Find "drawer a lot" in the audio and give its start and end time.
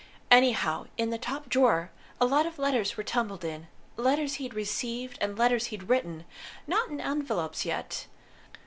1.47-2.47